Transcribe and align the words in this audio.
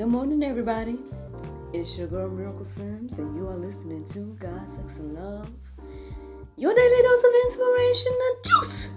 Good 0.00 0.08
morning, 0.08 0.42
everybody. 0.42 0.96
It's 1.74 1.98
your 1.98 2.08
girl 2.08 2.30
Miracle 2.30 2.64
Sims, 2.64 3.18
and 3.18 3.36
you 3.36 3.46
are 3.46 3.58
listening 3.58 4.02
to 4.04 4.34
God, 4.40 4.66
Sex, 4.66 4.98
and 4.98 5.12
Love. 5.12 5.50
Your 6.56 6.72
daily 6.72 7.02
dose 7.02 7.22
of 7.22 7.30
inspiration 7.44 8.10
and 8.10 8.36
juice. 8.46 8.94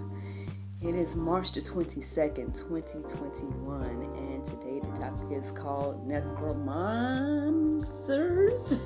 It 0.82 0.94
is 0.94 1.14
March 1.14 1.52
the 1.52 1.60
22nd, 1.60 2.58
2021, 2.58 3.84
and 4.16 4.46
today 4.46 4.80
the 4.80 4.88
topic 4.98 5.36
is 5.36 5.52
called 5.52 6.08
Necromancers. 6.08 8.78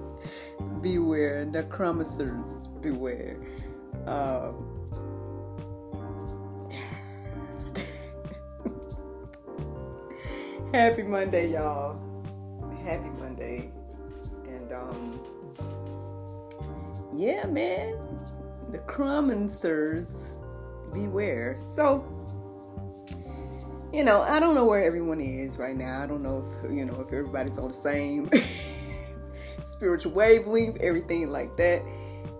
beware, 0.82 1.46
necromancers, 1.46 2.66
beware. 2.82 3.38
Um, 4.06 4.67
Happy 10.78 11.02
Monday, 11.02 11.50
y'all. 11.54 11.98
Happy 12.84 13.08
Monday. 13.18 13.72
And 14.46 14.72
um 14.72 15.20
yeah, 17.12 17.46
man. 17.46 17.98
The 18.70 18.78
Necromancers 18.78 20.38
beware. 20.94 21.58
So 21.66 22.06
you 23.92 24.04
know, 24.04 24.20
I 24.20 24.38
don't 24.38 24.54
know 24.54 24.66
where 24.66 24.80
everyone 24.80 25.20
is 25.20 25.58
right 25.58 25.74
now. 25.74 26.00
I 26.00 26.06
don't 26.06 26.22
know 26.22 26.46
if 26.62 26.70
you 26.70 26.84
know 26.84 27.00
if 27.00 27.12
everybody's 27.12 27.58
on 27.58 27.66
the 27.66 27.74
same 27.74 28.30
spiritual 29.64 30.12
wavelength, 30.12 30.80
everything 30.80 31.28
like 31.28 31.56
that. 31.56 31.82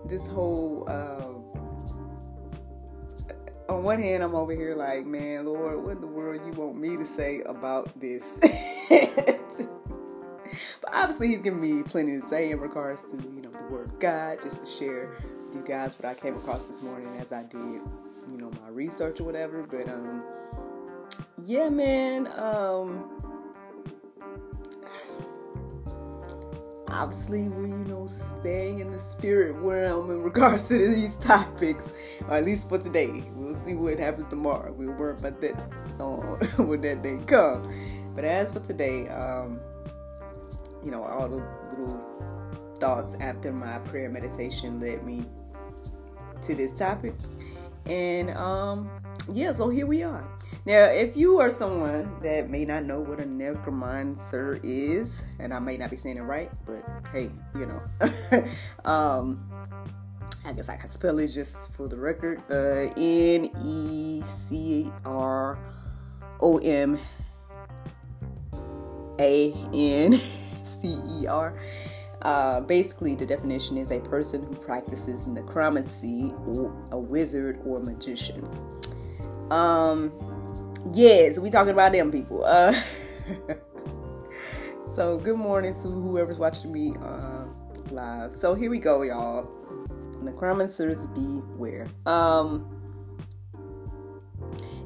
This 0.05 0.29
whole 0.29 0.85
uh, 0.87 1.18
on 3.79 3.85
one 3.85 4.01
hand, 4.01 4.21
I'm 4.21 4.35
over 4.35 4.51
here 4.51 4.75
like, 4.75 5.05
man, 5.05 5.45
Lord, 5.45 5.81
what 5.81 5.91
in 5.91 6.01
the 6.01 6.07
world 6.07 6.37
you 6.45 6.51
want 6.51 6.77
me 6.77 6.97
to 6.97 7.05
say 7.05 7.41
about 7.45 7.97
this? 7.97 8.37
but 10.81 10.93
obviously, 10.93 11.29
He's 11.29 11.41
giving 11.41 11.61
me 11.61 11.83
plenty 11.83 12.19
to 12.19 12.27
say 12.27 12.51
in 12.51 12.59
regards 12.59 13.03
to, 13.03 13.15
you 13.15 13.41
know, 13.41 13.51
the 13.51 13.63
Word 13.69 13.93
of 13.93 13.99
God, 13.99 14.41
just 14.41 14.59
to 14.59 14.67
share 14.67 15.11
with 15.45 15.55
you 15.55 15.61
guys 15.61 15.97
what 15.97 16.09
I 16.09 16.13
came 16.13 16.35
across 16.35 16.67
this 16.67 16.83
morning 16.83 17.07
as 17.19 17.31
I 17.31 17.43
did, 17.43 17.81
you 18.29 18.37
know, 18.37 18.51
my 18.61 18.67
research 18.69 19.21
or 19.21 19.23
whatever. 19.23 19.63
But, 19.63 19.87
um, 19.87 20.23
yeah, 21.41 21.69
man, 21.69 22.27
um, 22.35 23.09
obviously 26.91 27.49
we're 27.49 27.67
you 27.67 27.85
know 27.85 28.05
staying 28.05 28.79
in 28.79 28.91
the 28.91 28.99
spirit 28.99 29.53
realm 29.55 30.09
in 30.11 30.21
regards 30.23 30.67
to 30.69 30.77
these 30.77 31.15
topics 31.17 31.93
or 32.27 32.35
at 32.35 32.45
least 32.45 32.69
for 32.69 32.77
today. 32.77 33.23
We'll 33.35 33.55
see 33.55 33.75
what 33.75 33.99
happens 33.99 34.27
tomorrow. 34.27 34.71
We'll 34.71 34.93
worry 34.93 35.17
about 35.17 35.41
that 35.41 35.55
uh, 35.99 36.63
when 36.63 36.81
that 36.81 37.01
day 37.03 37.19
comes. 37.27 37.67
But 38.15 38.25
as 38.25 38.51
for 38.51 38.59
today 38.59 39.07
um 39.09 39.59
you 40.83 40.91
know 40.91 41.03
all 41.03 41.27
the 41.27 41.43
little 41.75 42.01
thoughts 42.79 43.15
after 43.19 43.51
my 43.51 43.79
prayer 43.79 44.09
meditation 44.09 44.79
led 44.79 45.03
me 45.03 45.25
to 46.41 46.55
this 46.55 46.75
topic. 46.75 47.13
And 47.85 48.31
um 48.31 48.89
yeah 49.31 49.51
so 49.51 49.69
here 49.69 49.85
we 49.85 50.03
are 50.03 50.27
now, 50.65 50.85
if 50.85 51.15
you 51.15 51.39
are 51.39 51.49
someone 51.49 52.19
that 52.21 52.49
may 52.49 52.65
not 52.65 52.83
know 52.83 52.99
what 52.99 53.19
a 53.19 53.25
necromancer 53.25 54.59
is, 54.61 55.25
and 55.39 55.53
I 55.53 55.59
may 55.59 55.77
not 55.77 55.89
be 55.89 55.95
saying 55.95 56.17
it 56.17 56.21
right, 56.21 56.51
but 56.65 56.83
hey, 57.11 57.31
you 57.57 57.65
know, 57.65 57.81
um, 58.85 59.49
I 60.45 60.53
guess 60.53 60.69
I 60.69 60.75
can 60.75 60.89
spell 60.89 61.17
it 61.19 61.29
just 61.29 61.73
for 61.73 61.87
the 61.87 61.97
record. 61.97 62.43
Uh, 62.51 62.91
N 62.97 63.49
E 63.63 64.21
C 64.25 64.91
R 65.05 65.57
O 66.41 66.57
M 66.59 66.99
A 69.19 69.53
N 69.73 70.11
C 70.13 70.99
E 71.21 71.25
R. 71.25 71.57
Uh, 72.21 72.61
basically, 72.61 73.15
the 73.15 73.25
definition 73.25 73.77
is 73.77 73.91
a 73.91 73.99
person 74.01 74.45
who 74.45 74.55
practices 74.55 75.25
necromancy, 75.25 76.33
or 76.45 76.75
a 76.91 76.99
wizard 76.99 77.61
or 77.65 77.79
magician. 77.79 78.45
Um, 79.51 80.11
yes, 80.93 81.39
we 81.39 81.49
talking 81.49 81.71
about 81.71 81.91
them 81.91 82.11
people. 82.11 82.43
Uh, 82.43 82.71
so 84.93 85.17
good 85.17 85.37
morning 85.37 85.73
to 85.81 85.89
whoever's 85.89 86.37
watching 86.37 86.71
me 86.71 86.93
uh, 87.01 87.45
live. 87.91 88.31
So 88.31 88.53
here 88.53 88.69
we 88.69 88.79
go, 88.79 89.01
y'all. 89.01 89.49
The 90.13 90.31
necromancers 90.31 91.07
beware. 91.07 91.87
Um, 92.05 92.75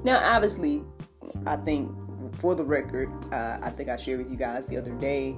now, 0.04 0.20
obviously, 0.24 0.84
I 1.46 1.58
think 1.58 1.94
for 2.40 2.56
the 2.56 2.64
record, 2.64 3.10
uh, 3.34 3.58
I 3.62 3.70
think 3.70 3.90
I 3.90 3.98
shared 3.98 4.20
with 4.20 4.32
you 4.32 4.38
guys 4.38 4.68
the 4.68 4.78
other 4.78 4.94
day 4.94 5.36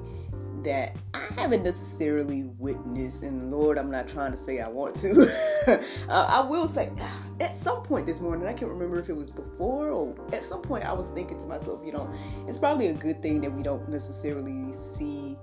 that 0.66 0.96
I 1.14 1.22
haven't 1.40 1.64
necessarily 1.64 2.44
witnessed, 2.58 3.24
and 3.24 3.52
Lord, 3.52 3.78
I'm 3.78 3.90
not 3.90 4.08
trying 4.08 4.32
to 4.32 4.38
say 4.38 4.60
I 4.60 4.68
want 4.68 4.96
to. 4.96 5.28
uh, 6.10 6.28
I 6.30 6.42
will 6.42 6.68
say, 6.68 6.92
at 7.40 7.56
some 7.56 7.82
point 7.82 8.06
this 8.06 8.20
morning, 8.20 8.48
I 8.48 8.54
can't 8.54 8.72
remember 8.72 9.00
if 9.00 9.10
it 9.10 9.16
was 9.16 9.30
before 9.30 9.90
or 9.90 10.16
at 10.34 10.44
some 10.44 10.62
point, 10.62 10.84
I 10.84 10.92
was 10.92 11.12
thinking 11.12 11.38
to 11.38 11.48
myself, 11.48 11.82
you 11.86 11.92
know, 11.92 12.12
it's 12.48 12.58
probably 12.58 12.88
a 12.88 12.94
good 12.94 13.22
thing 13.22 13.42
that 13.42 13.52
we 13.52 13.64
don't 13.64 13.88
necessarily 13.88 14.74
see 14.74 15.38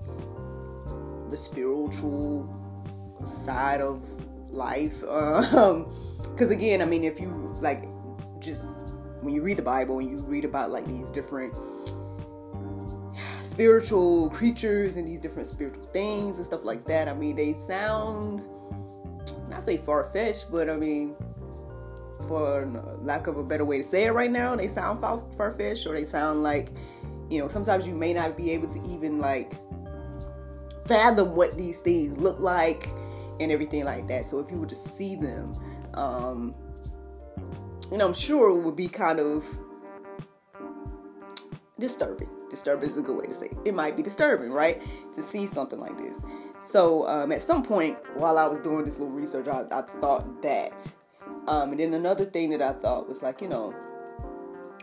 the 1.31 1.37
spiritual 1.37 2.49
side 3.25 3.81
of 3.81 4.05
life. 4.51 5.01
Because, 5.01 5.55
um, 5.55 6.51
again, 6.51 6.83
I 6.83 6.85
mean, 6.85 7.05
if 7.05 7.21
you 7.21 7.29
like 7.61 7.85
just 8.41 8.69
when 9.21 9.35
you 9.35 9.43
read 9.43 9.57
the 9.57 9.63
Bible 9.63 10.01
and 10.01 10.11
you 10.11 10.19
read 10.19 10.45
about 10.45 10.71
like 10.71 10.87
these 10.87 11.11
different 11.11 11.55
spiritual 13.53 14.31
creatures 14.31 14.97
and 14.97 15.07
these 15.07 15.21
different 15.21 15.47
spiritual 15.47 15.85
things 15.93 16.39
and 16.39 16.47
stuff 16.47 16.65
like 16.65 16.85
that. 16.85 17.07
I 17.07 17.13
mean, 17.13 17.37
they 17.37 17.53
sound 17.59 18.43
not 19.51 19.63
say 19.63 19.77
far 19.77 20.05
fetched, 20.05 20.51
but 20.51 20.71
I 20.71 20.77
mean, 20.77 21.15
for 22.27 22.67
lack 23.03 23.27
of 23.27 23.37
a 23.37 23.45
better 23.45 23.67
way 23.67 23.77
to 23.77 23.85
say 23.85 24.05
it 24.05 24.13
right 24.13 24.31
now, 24.31 24.57
they 24.57 24.69
sound 24.69 25.01
far 25.03 25.51
fetched 25.51 25.87
or 25.87 25.95
they 25.95 26.05
sound 26.05 26.43
like, 26.43 26.71
you 27.29 27.39
know, 27.39 27.47
sometimes 27.47 27.87
you 27.87 27.95
may 27.95 28.15
not 28.15 28.39
be 28.39 28.51
able 28.53 28.69
to 28.69 28.81
even 28.89 29.19
like 29.19 29.53
fathom 30.87 31.37
what 31.37 31.59
these 31.59 31.81
things 31.81 32.17
look 32.17 32.41
like 32.41 32.89
and 33.39 33.53
everything 33.53 33.85
like 33.85 34.07
that. 34.07 34.31
So 34.31 34.41
if 34.41 34.51
you 34.51 34.57
were 34.57 34.67
to 34.67 34.75
see 34.75 35.15
them, 35.15 35.55
um, 35.93 36.55
know, 37.99 38.07
I'm 38.07 38.15
sure 38.15 38.57
it 38.57 38.63
would 38.63 38.77
be 38.77 38.89
kind 38.89 39.21
of 39.21 39.45
disturbing 41.79 42.31
disturbing 42.53 42.89
is 42.89 42.99
a 42.99 43.03
good 43.03 43.17
way 43.17 43.27
to 43.27 43.35
say 43.35 43.47
it. 43.47 43.59
It 43.65 43.75
might 43.75 43.97
be 43.97 44.03
disturbing, 44.03 44.53
right? 44.53 44.81
To 45.15 45.23
see 45.23 45.47
something 45.47 45.81
like 45.81 45.99
this. 45.99 46.23
So 46.63 47.09
um, 47.09 47.33
at 47.33 47.43
some 47.43 47.65
point 47.65 47.99
while 48.15 48.39
I 48.39 48.47
was 48.47 48.61
doing 48.61 48.85
this 48.85 49.01
little 49.01 49.15
research, 49.15 49.49
I, 49.49 49.65
I 49.73 49.83
thought 49.83 50.43
that. 50.43 50.89
Um, 51.49 51.73
and 51.73 51.81
then 51.81 51.95
another 51.95 52.25
thing 52.25 52.51
that 52.51 52.63
I 52.63 52.73
thought 52.73 53.09
was 53.09 53.23
like, 53.23 53.41
you 53.41 53.49
know, 53.49 53.75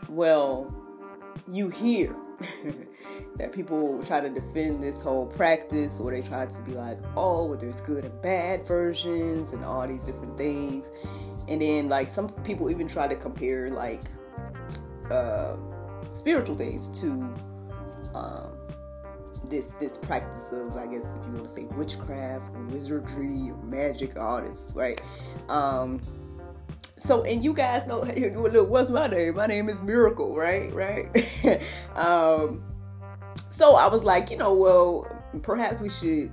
well, 0.10 0.74
you 1.50 1.70
hear 1.70 2.16
that 3.38 3.54
people 3.54 4.04
try 4.04 4.20
to 4.20 4.30
defend 4.30 4.84
this 4.84 5.02
whole 5.02 5.28
practice 5.28 6.00
or 6.00 6.12
they 6.12 6.22
try 6.22 6.46
to 6.46 6.62
be 6.64 6.72
like, 6.72 6.98
oh, 7.16 7.46
well, 7.46 7.58
there's 7.58 7.82
good 7.82 8.04
and 8.04 8.22
bad 8.22 8.64
versions 8.68 9.54
and 9.54 9.64
all 9.64 9.88
these 9.88 10.06
different 10.06 10.38
things. 10.38 10.92
And 11.48 11.62
then, 11.62 11.90
like, 11.90 12.10
some 12.10 12.30
people 12.44 12.70
even 12.70 12.88
try 12.88 13.08
to 13.08 13.16
compare, 13.16 13.70
like, 13.70 14.02
uh, 15.10 15.56
spiritual 16.12 16.56
things 16.56 16.90
to 17.02 17.34
um, 18.16 18.58
this 19.50 19.74
this 19.74 19.98
practice 19.98 20.52
of 20.52 20.76
I 20.76 20.88
guess 20.88 21.16
if 21.20 21.26
you 21.26 21.34
want 21.34 21.48
to 21.48 21.54
say 21.54 21.64
witchcraft 21.76 22.52
wizardry 22.70 23.52
magic 23.64 24.18
all 24.20 24.42
this, 24.42 24.72
right? 24.76 25.02
Um, 25.48 26.00
so 26.98 27.24
and 27.24 27.44
you 27.44 27.54
guys 27.54 27.88
know 27.88 28.02
look, 28.36 28.70
what's 28.70 28.90
my 28.90 29.08
name? 29.08 29.36
My 29.36 29.48
name 29.48 29.70
is 29.70 29.82
Miracle, 29.82 30.36
right? 30.36 30.74
Right. 30.74 31.08
um, 31.96 32.64
so 33.50 33.76
I 33.76 33.88
was 33.88 34.04
like, 34.04 34.30
you 34.30 34.38
know, 34.38 34.54
well, 34.54 35.08
perhaps 35.42 35.82
we 35.82 35.90
should 35.90 36.32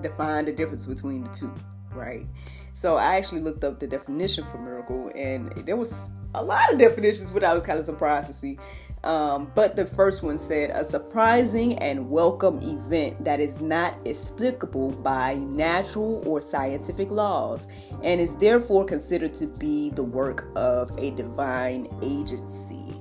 define 0.00 0.44
the 0.44 0.52
difference 0.52 0.86
between 0.86 1.24
the 1.24 1.30
two, 1.30 1.54
right? 1.92 2.26
So 2.72 2.96
I 2.96 3.16
actually 3.16 3.40
looked 3.40 3.64
up 3.64 3.78
the 3.78 3.86
definition 3.86 4.44
for 4.44 4.58
miracle, 4.58 5.10
and 5.14 5.50
there 5.64 5.76
was 5.76 6.10
a 6.34 6.44
lot 6.44 6.70
of 6.70 6.78
definitions, 6.78 7.30
but 7.30 7.42
I 7.42 7.54
was 7.54 7.62
kind 7.62 7.78
of 7.78 7.86
surprised 7.86 8.26
to 8.26 8.32
see. 8.34 8.58
Um, 9.06 9.52
but 9.54 9.76
the 9.76 9.86
first 9.86 10.24
one 10.24 10.36
said 10.36 10.70
a 10.70 10.82
surprising 10.82 11.78
and 11.78 12.10
welcome 12.10 12.58
event 12.60 13.24
that 13.24 13.38
is 13.38 13.60
not 13.60 13.96
explicable 14.04 14.90
by 14.90 15.34
natural 15.34 16.26
or 16.26 16.40
scientific 16.40 17.12
laws 17.12 17.68
and 18.02 18.20
is 18.20 18.34
therefore 18.34 18.84
considered 18.84 19.32
to 19.34 19.46
be 19.46 19.90
the 19.90 20.02
work 20.02 20.48
of 20.56 20.90
a 20.98 21.12
divine 21.12 21.86
agency. 22.02 22.96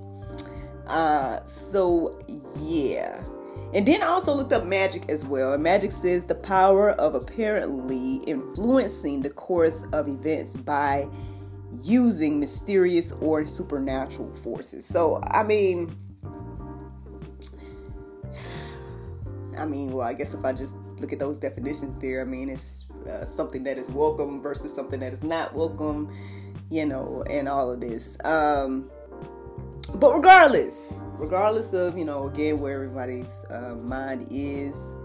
Uh, 0.86 1.44
so, 1.46 2.24
yeah. 2.60 3.20
And 3.74 3.84
then 3.84 4.04
I 4.04 4.06
also 4.06 4.32
looked 4.32 4.54
up 4.54 4.64
magic 4.64 5.10
as 5.10 5.26
well. 5.26 5.54
And 5.54 5.64
magic 5.64 5.92
says 5.92 6.24
the 6.24 6.36
power 6.36 6.92
of 6.92 7.16
apparently 7.16 8.18
influencing 8.28 9.24
the 9.24 9.32
course 9.32 9.84
of 9.92 10.08
events 10.08 10.56
by 10.56 11.10
using 11.84 12.40
mysterious 12.40 13.12
or 13.14 13.46
supernatural 13.46 14.34
forces. 14.34 14.86
So, 14.86 15.22
I 15.32 15.44
mean, 15.44 15.96
I 19.58 19.66
mean, 19.66 19.92
well, 19.92 20.08
I 20.08 20.14
guess 20.14 20.34
if 20.34 20.44
I 20.44 20.54
just 20.54 20.76
look 21.00 21.14
at 21.14 21.20
those 21.20 21.40
definitions 21.40 21.98
there, 21.98 22.22
I 22.22 22.26
mean, 22.26 22.50
it's 22.50 22.88
uh, 23.08 23.26
something 23.26 23.64
that 23.64 23.78
is 23.78 23.90
welcome 23.90 24.42
versus 24.42 24.74
something 24.74 25.00
that 25.00 25.14
is 25.14 25.24
not 25.24 25.54
welcome, 25.54 26.14
you 26.70 26.86
know, 26.86 27.24
and 27.30 27.48
all 27.48 27.72
of 27.72 27.80
this. 27.80 28.18
Um, 28.24 28.90
but 29.96 30.14
regardless, 30.14 31.04
regardless 31.18 31.74
of, 31.74 31.98
you 31.98 32.06
know, 32.06 32.28
again, 32.28 32.60
where 32.60 32.76
everybody's 32.76 33.46
uh, 33.50 33.76
mind 33.84 34.28
is, 34.30 34.98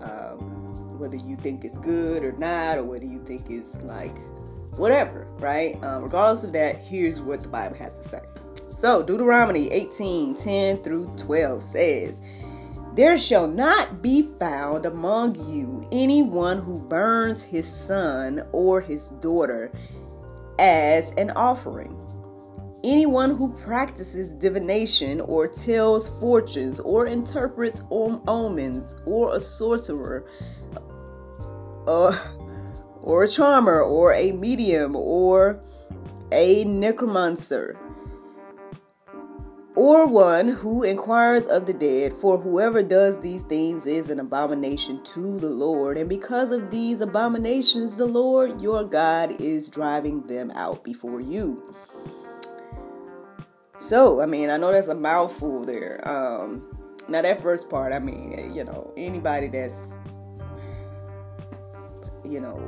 um, 0.00 0.98
whether 0.98 1.16
you 1.16 1.36
think 1.36 1.64
it's 1.64 1.78
good 1.78 2.24
or 2.24 2.32
not, 2.32 2.78
or 2.78 2.84
whether 2.84 3.06
you 3.06 3.24
think 3.24 3.48
it's 3.48 3.82
like 3.82 4.16
whatever, 4.76 5.26
right? 5.38 5.82
Um, 5.82 6.04
regardless 6.04 6.44
of 6.44 6.52
that, 6.52 6.76
here's 6.78 7.20
what 7.20 7.42
the 7.42 7.48
Bible 7.48 7.76
has 7.76 7.98
to 7.98 8.08
say. 8.08 8.20
So, 8.70 9.02
Deuteronomy 9.02 9.70
18 9.70 10.34
10 10.34 10.78
through 10.78 11.14
12 11.16 11.62
says, 11.62 12.22
There 12.94 13.18
shall 13.18 13.46
not 13.46 14.02
be 14.02 14.22
found 14.22 14.86
among 14.86 15.34
you 15.52 15.86
anyone 15.92 16.58
who 16.58 16.80
burns 16.80 17.42
his 17.42 17.70
son 17.70 18.42
or 18.52 18.80
his 18.80 19.10
daughter 19.20 19.70
as 20.58 21.12
an 21.12 21.30
offering. 21.32 21.98
Anyone 22.84 23.36
who 23.36 23.52
practices 23.52 24.32
divination 24.32 25.20
or 25.20 25.46
tells 25.46 26.08
fortunes 26.18 26.80
or 26.80 27.06
interprets 27.06 27.82
omens 27.90 28.96
or 29.06 29.36
a 29.36 29.40
sorcerer, 29.40 30.24
uh, 31.86 32.16
or 33.02 33.24
a 33.24 33.28
charmer 33.28 33.82
or 33.82 34.14
a 34.14 34.32
medium 34.32 34.96
or 34.96 35.60
a 36.30 36.64
necromancer 36.64 37.78
or 39.74 40.06
one 40.06 40.48
who 40.48 40.82
inquires 40.82 41.46
of 41.46 41.64
the 41.64 41.72
dead, 41.72 42.12
for 42.12 42.36
whoever 42.36 42.82
does 42.82 43.18
these 43.20 43.42
things 43.42 43.86
is 43.86 44.10
an 44.10 44.20
abomination 44.20 45.02
to 45.02 45.38
the 45.40 45.48
Lord. 45.48 45.96
And 45.96 46.08
because 46.08 46.50
of 46.50 46.70
these 46.70 47.00
abominations, 47.00 47.96
the 47.96 48.06
Lord 48.06 48.60
your 48.60 48.84
God 48.84 49.40
is 49.40 49.70
driving 49.70 50.26
them 50.26 50.50
out 50.50 50.84
before 50.84 51.20
you. 51.20 51.74
So, 53.78 54.20
I 54.20 54.26
mean, 54.26 54.50
I 54.50 54.58
know 54.58 54.72
that's 54.72 54.88
a 54.88 54.94
mouthful 54.94 55.64
there. 55.64 56.06
Um, 56.06 56.78
now, 57.08 57.22
that 57.22 57.40
first 57.40 57.70
part, 57.70 57.94
I 57.94 57.98
mean, 57.98 58.54
you 58.54 58.64
know, 58.64 58.92
anybody 58.96 59.48
that's, 59.48 59.98
you 62.24 62.40
know, 62.40 62.62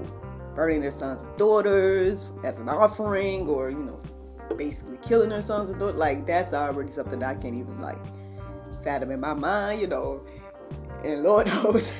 burning 0.54 0.80
their 0.80 0.90
sons 0.90 1.22
and 1.22 1.36
daughters 1.36 2.32
as 2.42 2.58
an 2.58 2.68
offering 2.68 3.48
or, 3.48 3.70
you 3.70 3.82
know, 3.82 4.00
basically 4.56 4.98
killing 4.98 5.28
their 5.28 5.42
sons 5.42 5.70
and 5.70 5.78
daughters, 5.78 5.98
like 5.98 6.26
that's 6.26 6.54
already 6.54 6.90
something 6.90 7.22
I 7.22 7.34
can't 7.34 7.54
even 7.54 7.78
like 7.78 7.98
fathom 8.82 9.10
in 9.10 9.20
my 9.20 9.34
mind, 9.34 9.80
you 9.80 9.86
know. 9.86 10.24
And 11.02 11.22
Lord 11.22 11.46
knows. 11.64 11.94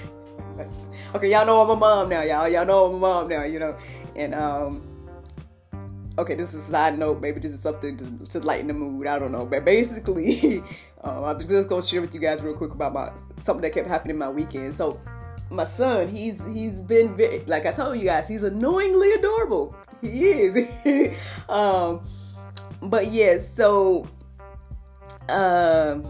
okay, 1.14 1.30
y'all 1.30 1.46
know 1.46 1.62
I'm 1.62 1.70
a 1.70 1.76
mom 1.76 2.08
now, 2.08 2.22
y'all. 2.22 2.48
Y'all 2.48 2.66
know 2.66 2.86
I'm 2.86 2.94
a 2.94 2.98
mom 2.98 3.28
now, 3.28 3.44
you 3.44 3.58
know. 3.58 3.76
And 4.14 4.34
um 4.34 4.94
okay, 6.18 6.34
this 6.34 6.54
is 6.54 6.68
a 6.68 6.72
side 6.72 6.98
note. 6.98 7.20
Maybe 7.20 7.40
this 7.40 7.52
is 7.52 7.60
something 7.60 7.96
to, 7.96 8.26
to 8.26 8.40
lighten 8.40 8.68
the 8.68 8.74
mood. 8.74 9.06
I 9.06 9.18
don't 9.18 9.32
know. 9.32 9.44
But 9.44 9.64
basically, 9.64 10.60
um, 11.02 11.24
I'm 11.24 11.40
just 11.40 11.68
gonna 11.68 11.82
share 11.82 12.00
with 12.00 12.14
you 12.14 12.20
guys 12.20 12.42
real 12.42 12.54
quick 12.54 12.72
about 12.72 12.92
my 12.92 13.10
something 13.42 13.62
that 13.62 13.72
kept 13.72 13.88
happening 13.88 14.18
my 14.18 14.28
weekend. 14.28 14.74
So 14.74 15.00
my 15.50 15.64
son, 15.64 16.08
he's 16.08 16.44
he's 16.46 16.82
been 16.82 17.16
very 17.16 17.40
like 17.46 17.66
I 17.66 17.72
told 17.72 17.96
you 17.96 18.04
guys, 18.04 18.28
he's 18.28 18.42
annoyingly 18.42 19.12
adorable. 19.12 19.76
He 20.00 20.30
is. 20.30 21.44
um, 21.48 22.06
but 22.82 23.12
yeah, 23.12 23.38
so 23.38 24.08
um, 25.28 26.04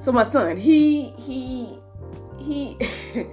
so 0.00 0.12
my 0.12 0.24
son, 0.24 0.56
he 0.56 1.10
he 1.18 1.78
he. 2.38 2.76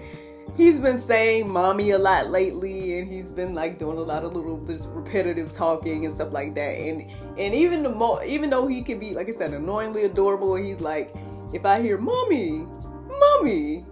he's 0.55 0.79
been 0.79 0.97
saying 0.97 1.49
mommy 1.49 1.91
a 1.91 1.97
lot 1.97 2.29
lately 2.29 2.99
and 2.99 3.07
he's 3.07 3.31
been 3.31 3.55
like 3.55 3.77
doing 3.77 3.97
a 3.97 4.01
lot 4.01 4.23
of 4.23 4.35
little 4.35 4.63
just 4.65 4.87
repetitive 4.89 5.51
talking 5.51 6.05
and 6.05 6.13
stuff 6.13 6.31
like 6.31 6.53
that 6.53 6.77
and 6.77 7.01
and 7.39 7.55
even 7.55 7.81
the 7.81 7.89
mo 7.89 8.19
even 8.23 8.49
though 8.49 8.67
he 8.67 8.81
can 8.81 8.99
be 8.99 9.13
like 9.13 9.27
i 9.27 9.31
said 9.31 9.51
annoyingly 9.51 10.03
adorable 10.03 10.55
he's 10.55 10.79
like 10.79 11.11
if 11.53 11.65
i 11.65 11.81
hear 11.81 11.97
mommy 11.97 12.67
mommy, 13.39 13.85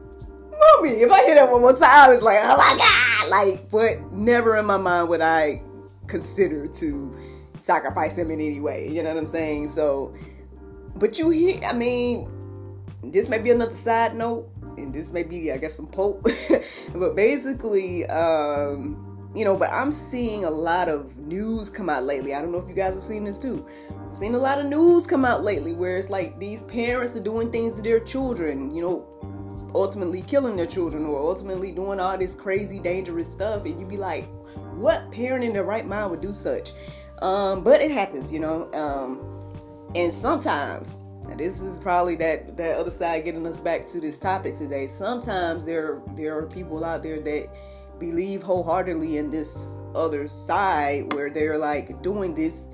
mommy. 0.51 0.89
If 1.01 1.11
I 1.11 1.25
hear 1.25 1.35
that 1.35 1.51
one 1.51 1.61
more 1.61 1.75
time, 1.75 2.11
it's 2.13 2.23
like, 2.23 2.37
oh 2.41 2.57
my 2.57 2.77
God. 2.77 3.29
Like, 3.29 3.69
but 3.69 4.11
never 4.11 4.57
in 4.57 4.65
my 4.65 4.77
mind 4.77 5.09
would 5.09 5.21
I 5.21 5.61
consider 6.07 6.67
to 6.67 7.17
sacrifice 7.57 8.17
him 8.17 8.31
in 8.31 8.41
any 8.41 8.59
way. 8.59 8.89
You 8.89 9.03
know 9.03 9.09
what 9.09 9.19
I'm 9.19 9.25
saying? 9.25 9.67
So, 9.67 10.13
but 10.95 11.17
you 11.17 11.29
hear, 11.29 11.61
I 11.63 11.73
mean, 11.73 12.29
this 13.03 13.29
may 13.29 13.37
be 13.37 13.51
another 13.51 13.73
side 13.73 14.15
note, 14.15 14.49
and 14.77 14.93
this 14.93 15.11
may 15.11 15.23
be, 15.23 15.51
I 15.51 15.57
guess, 15.57 15.75
some 15.75 15.87
Pope. 15.87 16.23
but 16.93 17.15
basically, 17.15 18.05
um, 18.07 19.10
you 19.33 19.45
know, 19.45 19.55
but 19.55 19.71
I'm 19.71 19.91
seeing 19.91 20.45
a 20.45 20.49
lot 20.49 20.89
of 20.89 21.17
news 21.17 21.69
come 21.69 21.89
out 21.89 22.03
lately. 22.03 22.33
I 22.33 22.41
don't 22.41 22.51
know 22.51 22.59
if 22.59 22.67
you 22.67 22.75
guys 22.75 22.93
have 22.93 23.01
seen 23.01 23.23
this 23.23 23.39
too. 23.39 23.65
I've 24.09 24.17
seen 24.17 24.35
a 24.35 24.39
lot 24.39 24.59
of 24.59 24.65
news 24.65 25.07
come 25.07 25.23
out 25.23 25.43
lately 25.43 25.73
where 25.73 25.97
it's 25.97 26.09
like 26.09 26.37
these 26.39 26.63
parents 26.63 27.15
are 27.15 27.23
doing 27.23 27.51
things 27.51 27.75
to 27.75 27.81
their 27.81 27.99
children, 27.99 28.75
you 28.75 28.81
know, 28.81 29.71
ultimately 29.73 30.21
killing 30.23 30.57
their 30.57 30.65
children 30.65 31.05
or 31.05 31.17
ultimately 31.17 31.71
doing 31.71 31.99
all 31.99 32.17
this 32.17 32.35
crazy, 32.35 32.79
dangerous 32.79 33.31
stuff. 33.31 33.65
And 33.65 33.79
you'd 33.79 33.89
be 33.89 33.97
like, 33.97 34.27
what 34.75 35.09
parent 35.11 35.45
in 35.45 35.53
their 35.53 35.63
right 35.63 35.85
mind 35.85 36.11
would 36.11 36.21
do 36.21 36.33
such? 36.33 36.73
Um, 37.21 37.63
but 37.63 37.81
it 37.81 37.91
happens, 37.91 38.33
you 38.33 38.39
know. 38.39 38.69
Um, 38.73 39.39
and 39.95 40.11
sometimes, 40.11 40.99
this 41.37 41.61
is 41.61 41.79
probably 41.79 42.15
that 42.15 42.57
that 42.57 42.77
other 42.77 42.91
side 42.91 43.23
getting 43.23 43.45
us 43.47 43.57
back 43.57 43.85
to 43.87 43.99
this 44.01 44.17
topic 44.17 44.57
today. 44.57 44.87
Sometimes 44.87 45.63
there 45.63 46.01
there 46.15 46.37
are 46.37 46.47
people 46.47 46.83
out 46.83 47.03
there 47.03 47.21
that 47.21 47.49
believe 48.01 48.41
wholeheartedly 48.41 49.17
in 49.17 49.29
this 49.29 49.77
other 49.95 50.27
side 50.27 51.13
where 51.13 51.29
they're 51.29 51.57
like 51.57 52.01
doing 52.01 52.33
this 52.33 52.65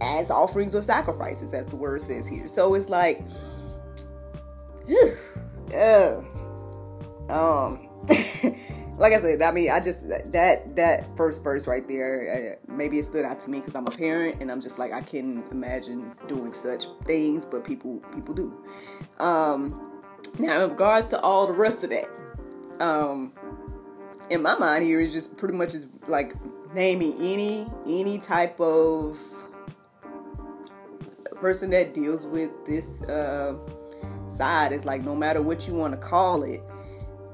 as 0.00 0.30
offerings 0.30 0.74
or 0.74 0.80
sacrifices, 0.80 1.52
as 1.52 1.66
the 1.66 1.76
word 1.76 2.00
says 2.00 2.26
here. 2.26 2.46
So 2.46 2.74
it's 2.74 2.88
like, 2.88 3.22
yeah, 5.70 6.20
um, 7.28 7.88
like 8.96 9.12
I 9.12 9.18
said, 9.18 9.42
I 9.42 9.50
mean, 9.50 9.70
I 9.70 9.80
just 9.80 10.08
that 10.08 10.76
that 10.76 11.16
first 11.16 11.42
verse 11.42 11.66
right 11.66 11.86
there, 11.88 12.56
uh, 12.68 12.72
maybe 12.72 12.98
it 12.98 13.04
stood 13.04 13.24
out 13.24 13.40
to 13.40 13.50
me 13.50 13.58
because 13.58 13.74
I'm 13.74 13.88
a 13.88 13.90
parent 13.90 14.40
and 14.40 14.50
I'm 14.50 14.60
just 14.60 14.78
like 14.78 14.92
I 14.92 15.00
can 15.00 15.42
imagine 15.50 16.14
doing 16.28 16.52
such 16.52 16.86
things, 17.04 17.44
but 17.44 17.64
people 17.64 17.98
people 18.14 18.32
do. 18.32 18.64
Um, 19.18 19.82
now, 20.38 20.64
in 20.64 20.70
regards 20.70 21.08
to 21.08 21.20
all 21.20 21.46
the 21.46 21.52
rest 21.52 21.82
of 21.82 21.90
that, 21.90 22.08
um, 22.80 23.32
in 24.30 24.42
my 24.42 24.56
mind 24.58 24.84
here 24.84 25.00
is 25.00 25.12
just 25.12 25.36
pretty 25.36 25.56
much 25.56 25.74
is 25.74 25.86
like 26.06 26.34
naming 26.74 27.14
any 27.18 27.66
any 27.86 28.18
type 28.18 28.58
of 28.60 29.18
person 31.40 31.70
that 31.70 31.92
deals 31.94 32.26
with 32.26 32.50
this 32.64 33.02
uh, 33.02 33.56
side. 34.28 34.72
It's 34.72 34.84
like 34.84 35.04
no 35.04 35.14
matter 35.14 35.42
what 35.42 35.68
you 35.68 35.74
want 35.74 35.92
to 35.92 35.98
call 35.98 36.42
it, 36.42 36.66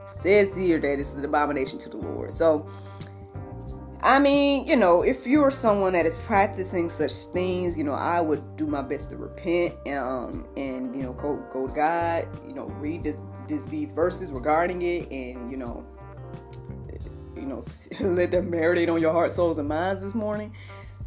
says 0.07 0.57
here 0.57 0.79
that 0.79 0.99
it's 0.99 1.15
an 1.15 1.25
abomination 1.25 1.79
to 1.79 1.89
the 1.89 1.97
Lord. 1.97 2.33
So 2.33 2.67
I 4.03 4.19
mean, 4.19 4.67
you 4.67 4.77
know, 4.77 5.03
if 5.03 5.27
you're 5.27 5.51
someone 5.51 5.93
that 5.93 6.07
is 6.07 6.17
practicing 6.17 6.89
such 6.89 7.13
things, 7.33 7.77
you 7.77 7.85
know, 7.85 7.93
I 7.93 8.21
would 8.21 8.57
do 8.57 8.67
my 8.67 8.81
best 8.81 9.11
to 9.11 9.17
repent 9.17 9.75
um, 9.89 10.49
and 10.57 10.97
you 10.97 11.03
know 11.03 11.13
go 11.13 11.37
go 11.51 11.67
to 11.67 11.73
God, 11.73 12.27
you 12.47 12.55
know, 12.55 12.67
read 12.79 13.05
this, 13.05 13.23
this 13.47 13.67
these 13.67 13.93
verses 13.93 14.33
regarding 14.33 14.81
it, 14.81 15.11
and 15.13 15.51
you 15.51 15.59
know, 15.59 15.85
you 17.41 17.47
know, 17.47 17.63
let 18.01 18.31
them 18.31 18.47
marinate 18.47 18.93
on 18.93 19.01
your 19.01 19.13
heart, 19.13 19.33
souls, 19.33 19.59
and 19.59 19.69
minds 19.69 20.03
this 20.03 20.15
morning. 20.15 20.55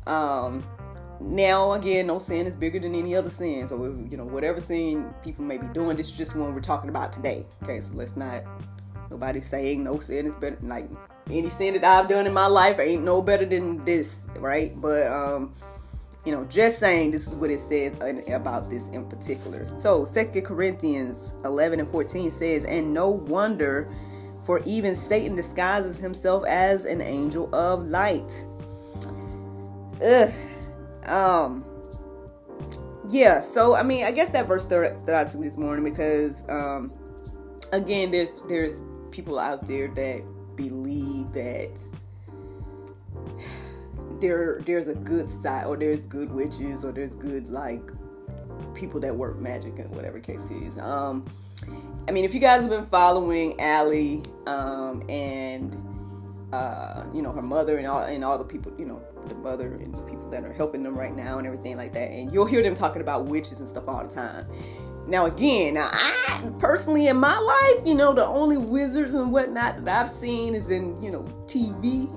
Um, 0.07 0.63
now, 1.19 1.73
again, 1.73 2.07
no 2.07 2.19
sin 2.19 2.45
is 2.47 2.55
bigger 2.55 2.79
than 2.79 2.95
any 2.95 3.15
other 3.15 3.29
sin. 3.29 3.67
So, 3.67 3.83
if, 3.85 4.11
you 4.11 4.17
know, 4.17 4.25
whatever 4.25 4.59
sin 4.59 5.13
people 5.23 5.45
may 5.45 5.57
be 5.57 5.67
doing, 5.67 5.95
this 5.95 6.07
is 6.07 6.17
just 6.17 6.35
one 6.35 6.53
we're 6.53 6.61
talking 6.61 6.89
about 6.89 7.13
today. 7.13 7.45
Okay, 7.63 7.79
so 7.79 7.93
let's 7.93 8.17
not, 8.17 8.43
nobody 9.09 9.39
saying 9.39 9.83
no 9.83 9.99
sin 9.99 10.25
is 10.25 10.35
better, 10.35 10.57
like 10.61 10.89
any 11.29 11.49
sin 11.49 11.75
that 11.75 11.83
I've 11.83 12.09
done 12.09 12.25
in 12.25 12.33
my 12.33 12.47
life 12.47 12.79
ain't 12.79 13.03
no 13.03 13.21
better 13.21 13.45
than 13.45 13.83
this, 13.85 14.27
right? 14.39 14.79
But, 14.79 15.07
um, 15.07 15.53
you 16.25 16.31
know, 16.31 16.45
just 16.45 16.79
saying 16.79 17.11
this 17.11 17.27
is 17.27 17.35
what 17.35 17.49
it 17.49 17.59
says 17.59 17.95
about 18.29 18.69
this 18.69 18.87
in 18.89 19.05
particular. 19.07 19.65
So, 19.65 20.05
Second 20.05 20.43
Corinthians 20.43 21.33
11 21.45 21.79
and 21.79 21.87
14 21.87 22.31
says, 22.31 22.65
And 22.65 22.93
no 22.93 23.09
wonder 23.09 23.93
for 24.43 24.61
even 24.65 24.95
Satan 24.95 25.35
disguises 25.35 25.99
himself 25.99 26.45
as 26.45 26.85
an 26.85 27.01
angel 27.01 27.53
of 27.53 27.87
light. 27.87 28.45
Ugh. 30.05 30.29
Um. 31.05 31.65
Yeah. 33.09 33.39
So 33.39 33.75
I 33.75 33.83
mean, 33.83 34.05
I 34.05 34.11
guess 34.11 34.29
that 34.31 34.47
verse 34.47 34.63
stood, 34.63 35.09
out 35.09 35.27
to 35.27 35.37
me 35.37 35.47
this 35.47 35.57
morning 35.57 35.83
because, 35.83 36.43
um, 36.49 36.91
again, 37.71 38.11
there's 38.11 38.41
there's 38.47 38.83
people 39.11 39.39
out 39.39 39.65
there 39.65 39.87
that 39.89 40.23
believe 40.55 41.31
that 41.33 41.81
there 44.19 44.61
there's 44.65 44.87
a 44.87 44.95
good 44.95 45.29
side 45.29 45.65
or 45.65 45.77
there's 45.77 46.05
good 46.07 46.31
witches 46.31 46.85
or 46.85 46.91
there's 46.91 47.15
good 47.15 47.49
like 47.49 47.91
people 48.73 48.99
that 48.99 49.15
work 49.15 49.39
magic 49.39 49.79
and 49.79 49.89
whatever 49.95 50.19
case 50.19 50.49
is. 50.51 50.77
Um, 50.79 51.25
I 52.07 52.11
mean, 52.11 52.25
if 52.25 52.33
you 52.33 52.39
guys 52.39 52.61
have 52.61 52.69
been 52.69 52.83
following 52.83 53.59
Allie 53.61 54.23
um, 54.45 55.03
and 55.07 55.77
uh, 56.51 57.05
you 57.13 57.21
know 57.21 57.31
her 57.31 57.41
mother 57.41 57.77
and 57.77 57.87
all 57.87 58.01
and 58.01 58.23
all 58.23 58.37
the 58.37 58.43
people, 58.43 58.73
you 58.77 58.85
know, 58.85 59.01
the 59.27 59.35
mother 59.35 59.75
and 59.75 59.95
the 59.95 60.01
people 60.03 60.29
that 60.29 60.43
are 60.43 60.51
helping 60.51 60.83
them 60.83 60.97
right 60.97 61.15
now 61.15 61.37
and 61.37 61.47
everything 61.47 61.77
like 61.77 61.93
that, 61.93 62.11
and 62.11 62.31
you'll 62.33 62.45
hear 62.45 62.61
them 62.61 62.75
talking 62.75 63.01
about 63.01 63.25
witches 63.25 63.59
and 63.59 63.69
stuff 63.69 63.87
all 63.87 64.03
the 64.03 64.13
time. 64.13 64.45
Now 65.07 65.25
again, 65.25 65.75
now 65.75 65.89
I 65.91 66.51
personally 66.59 67.07
in 67.07 67.17
my 67.17 67.37
life, 67.37 67.87
you 67.87 67.95
know, 67.95 68.13
the 68.13 68.25
only 68.25 68.57
wizards 68.57 69.13
and 69.13 69.31
whatnot 69.31 69.83
that 69.85 70.01
I've 70.01 70.09
seen 70.09 70.55
is 70.55 70.71
in 70.71 71.01
you 71.01 71.11
know 71.11 71.23
TV 71.45 72.09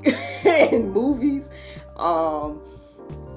and 0.73 0.93
movies. 0.93 1.81
Um, 1.97 2.61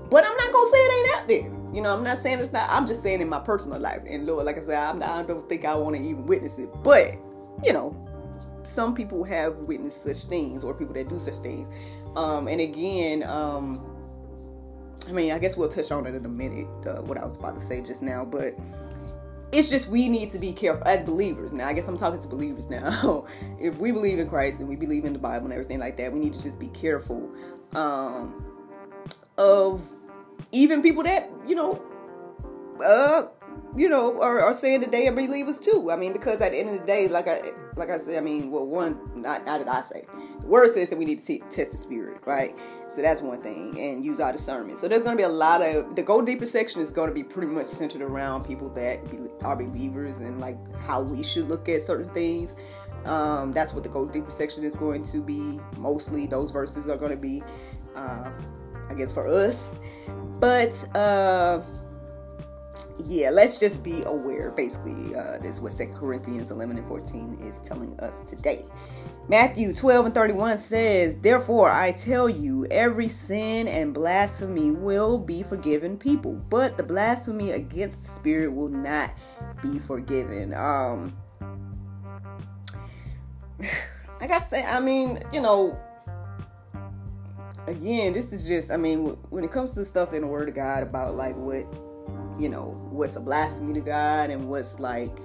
but 0.09 0.25
I'm 0.25 0.35
not 0.35 0.51
gonna 0.51 0.65
say 0.65 0.77
it 0.77 1.07
ain't 1.07 1.21
out 1.21 1.27
there. 1.27 1.58
You 1.73 1.81
know, 1.81 1.95
I'm 1.95 2.03
not 2.03 2.17
saying 2.17 2.39
it's 2.39 2.51
not. 2.51 2.69
I'm 2.69 2.85
just 2.85 3.03
saying 3.03 3.21
in 3.21 3.29
my 3.29 3.39
personal 3.39 3.79
life. 3.79 4.01
And 4.07 4.25
Lord, 4.25 4.45
like 4.45 4.57
I 4.57 4.61
said, 4.61 4.77
I'm 4.77 4.99
not, 4.99 5.09
I 5.09 5.23
don't 5.23 5.47
think 5.47 5.65
I 5.65 5.75
want 5.75 5.95
to 5.95 6.01
even 6.01 6.25
witness 6.25 6.57
it. 6.57 6.69
But 6.83 7.15
you 7.63 7.73
know, 7.73 7.95
some 8.63 8.95
people 8.95 9.23
have 9.23 9.55
witnessed 9.67 10.03
such 10.03 10.23
things, 10.29 10.63
or 10.63 10.73
people 10.73 10.93
that 10.95 11.09
do 11.09 11.19
such 11.19 11.37
things. 11.37 11.67
Um, 12.15 12.47
and 12.47 12.59
again, 12.59 13.23
um, 13.23 13.85
I 15.07 15.11
mean, 15.11 15.31
I 15.31 15.39
guess 15.39 15.57
we'll 15.57 15.69
touch 15.69 15.91
on 15.91 16.05
it 16.05 16.15
in 16.15 16.25
a 16.25 16.29
minute. 16.29 16.67
Uh, 16.87 17.01
what 17.01 17.17
I 17.17 17.23
was 17.23 17.37
about 17.37 17.55
to 17.55 17.59
say 17.59 17.81
just 17.81 18.01
now, 18.01 18.25
but 18.25 18.55
it's 19.51 19.69
just 19.69 19.89
we 19.89 20.07
need 20.07 20.31
to 20.31 20.39
be 20.39 20.53
careful 20.53 20.87
as 20.87 21.03
believers. 21.03 21.53
Now, 21.53 21.67
I 21.67 21.73
guess 21.73 21.87
I'm 21.87 21.97
talking 21.97 22.19
to 22.19 22.27
believers 22.27 22.69
now. 22.69 23.25
if 23.59 23.77
we 23.77 23.91
believe 23.91 24.19
in 24.19 24.27
Christ 24.27 24.59
and 24.59 24.69
we 24.69 24.75
believe 24.75 25.05
in 25.05 25.13
the 25.13 25.19
Bible 25.19 25.45
and 25.45 25.53
everything 25.53 25.79
like 25.79 25.97
that, 25.97 26.11
we 26.11 26.19
need 26.19 26.33
to 26.33 26.41
just 26.41 26.59
be 26.59 26.69
careful 26.69 27.29
um, 27.73 28.45
of 29.37 29.81
even 30.51 30.81
people 30.81 31.03
that 31.03 31.29
you 31.47 31.55
know, 31.55 31.81
uh, 32.83 33.27
you 33.75 33.89
know, 33.89 34.21
are, 34.21 34.41
are 34.41 34.53
saying 34.53 34.81
that 34.81 34.91
they 34.91 35.07
are 35.07 35.11
believers 35.11 35.59
too. 35.59 35.91
I 35.91 35.95
mean, 35.95 36.13
because 36.13 36.41
at 36.41 36.51
the 36.51 36.59
end 36.59 36.69
of 36.69 36.79
the 36.79 36.85
day, 36.85 37.07
like 37.07 37.27
I 37.27 37.41
like 37.75 37.89
I 37.89 37.97
said, 37.97 38.17
I 38.17 38.21
mean, 38.21 38.51
well, 38.51 38.65
one, 38.65 38.99
not, 39.15 39.45
not 39.45 39.59
that 39.59 39.67
I 39.67 39.81
say, 39.81 40.05
the 40.41 40.47
word 40.47 40.69
says 40.69 40.89
that 40.89 40.97
we 40.97 41.05
need 41.05 41.19
to 41.19 41.25
t- 41.25 41.43
test 41.49 41.71
the 41.71 41.77
spirit, 41.77 42.21
right? 42.25 42.57
So 42.87 43.01
that's 43.01 43.21
one 43.21 43.39
thing, 43.39 43.79
and 43.79 44.03
use 44.03 44.19
our 44.19 44.31
discernment. 44.31 44.77
So 44.77 44.87
there's 44.87 45.03
going 45.03 45.15
to 45.15 45.21
be 45.21 45.25
a 45.25 45.29
lot 45.29 45.61
of 45.61 45.95
the 45.95 46.03
go 46.03 46.23
deeper 46.23 46.45
section 46.45 46.81
is 46.81 46.91
going 46.91 47.09
to 47.09 47.13
be 47.13 47.23
pretty 47.23 47.51
much 47.51 47.65
centered 47.65 48.01
around 48.01 48.45
people 48.45 48.69
that 48.69 48.99
are 49.43 49.55
believers 49.55 50.21
and 50.21 50.39
like 50.39 50.57
how 50.77 51.01
we 51.01 51.23
should 51.23 51.47
look 51.47 51.69
at 51.69 51.81
certain 51.81 52.11
things. 52.13 52.55
Um, 53.05 53.53
that's 53.53 53.73
what 53.73 53.83
the 53.83 53.89
go 53.89 54.05
deeper 54.05 54.31
section 54.31 54.63
is 54.63 54.75
going 54.75 55.03
to 55.03 55.21
be. 55.21 55.59
Mostly, 55.77 56.25
those 56.25 56.51
verses 56.51 56.87
are 56.87 56.97
going 56.97 57.11
to 57.11 57.17
be, 57.17 57.43
uh, 57.95 58.29
I 58.89 58.93
guess, 58.93 59.13
for 59.13 59.27
us. 59.27 59.75
But 60.39 60.85
uh, 60.95 61.61
yeah, 63.07 63.29
let's 63.29 63.59
just 63.59 63.83
be 63.83 64.03
aware. 64.03 64.51
Basically, 64.51 65.15
uh, 65.15 65.37
this 65.39 65.55
is 65.55 65.61
what 65.61 65.73
Second 65.73 65.95
Corinthians 65.95 66.51
11 66.51 66.77
and 66.77 66.87
14 66.87 67.39
is 67.41 67.59
telling 67.59 67.99
us 67.99 68.21
today. 68.21 68.65
Matthew 69.27 69.73
12 69.73 70.07
and 70.07 70.15
31 70.15 70.57
says, 70.57 71.17
Therefore 71.17 71.69
I 71.69 71.91
tell 71.91 72.27
you, 72.27 72.65
every 72.71 73.07
sin 73.07 73.67
and 73.67 73.93
blasphemy 73.93 74.71
will 74.71 75.17
be 75.17 75.43
forgiven 75.43 75.97
people, 75.97 76.33
but 76.49 76.77
the 76.77 76.83
blasphemy 76.83 77.51
against 77.51 78.01
the 78.01 78.07
Spirit 78.07 78.53
will 78.53 78.69
not 78.69 79.11
be 79.61 79.77
forgiven. 79.79 80.53
Um, 80.53 81.15
like 84.19 84.31
I 84.31 84.39
say, 84.39 84.65
I 84.65 84.79
mean, 84.79 85.19
you 85.31 85.41
know, 85.41 85.79
again, 87.69 88.13
this 88.13 88.33
is 88.33 88.47
just, 88.47 88.71
I 88.71 88.77
mean, 88.77 89.17
when 89.29 89.43
it 89.43 89.51
comes 89.51 89.73
to 89.73 89.79
the 89.79 89.85
stuff 89.85 90.13
in 90.13 90.21
the 90.21 90.27
Word 90.27 90.49
of 90.49 90.55
God 90.55 90.83
about 90.83 91.15
like 91.15 91.35
what, 91.35 91.65
you 92.39 92.49
know, 92.49 92.77
what's 92.89 93.15
a 93.15 93.21
blasphemy 93.21 93.73
to 93.73 93.81
God 93.81 94.29
and 94.29 94.49
what's 94.49 94.79
like, 94.79 95.17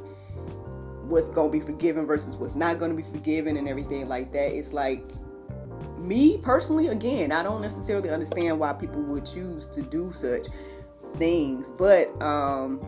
what's 1.06 1.28
going 1.28 1.50
to 1.50 1.58
be 1.58 1.64
forgiven 1.64 2.06
versus 2.06 2.36
what's 2.36 2.54
not 2.54 2.78
going 2.78 2.90
to 2.90 2.96
be 2.96 3.02
forgiven 3.02 3.56
and 3.56 3.68
everything 3.68 4.06
like 4.06 4.32
that, 4.32 4.56
it's 4.56 4.72
like, 4.72 5.04
me 5.98 6.38
personally, 6.38 6.88
again, 6.88 7.32
I 7.32 7.42
don't 7.42 7.62
necessarily 7.62 8.10
understand 8.10 8.58
why 8.58 8.74
people 8.74 9.02
would 9.04 9.24
choose 9.24 9.66
to 9.68 9.80
do 9.80 10.12
such 10.12 10.48
things, 11.16 11.70
but, 11.70 12.10
um, 12.22 12.80